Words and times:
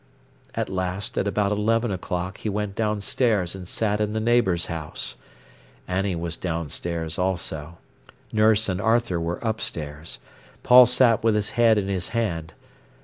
At 0.55 0.67
last, 0.67 1.15
at 1.19 1.27
about 1.27 1.51
eleven 1.51 1.91
o'clock, 1.91 2.39
he 2.39 2.49
went 2.49 2.73
downstairs 2.73 3.53
and 3.53 3.67
sat 3.67 4.01
in 4.01 4.13
the 4.13 4.19
neighbour's 4.19 4.65
house. 4.65 5.13
Annie 5.87 6.15
was 6.15 6.37
downstairs 6.37 7.19
also. 7.19 7.77
Nurse 8.33 8.67
and 8.67 8.81
Arthur 8.81 9.21
were 9.21 9.37
upstairs. 9.43 10.17
Paul 10.63 10.87
sat 10.87 11.23
with 11.23 11.35
his 11.35 11.51
head 11.51 11.77
in 11.77 11.87
his 11.87 12.09
hand. 12.17 12.53